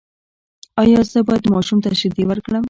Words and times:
ایا 0.81 0.99
زه 1.11 1.19
باید 1.27 1.43
ماشوم 1.53 1.77
ته 1.83 1.89
شیدې 1.99 2.23
ورکړم؟ 2.27 2.59